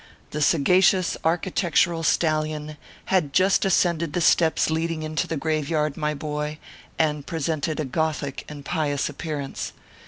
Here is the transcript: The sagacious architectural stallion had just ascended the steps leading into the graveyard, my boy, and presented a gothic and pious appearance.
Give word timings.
The 0.31 0.41
sagacious 0.41 1.15
architectural 1.23 2.01
stallion 2.01 2.75
had 3.13 3.33
just 3.33 3.65
ascended 3.65 4.13
the 4.13 4.19
steps 4.21 4.71
leading 4.71 5.03
into 5.03 5.27
the 5.27 5.37
graveyard, 5.37 5.95
my 5.95 6.15
boy, 6.15 6.57
and 6.97 7.23
presented 7.27 7.79
a 7.79 7.85
gothic 7.85 8.43
and 8.49 8.65
pious 8.65 9.09
appearance. 9.09 9.73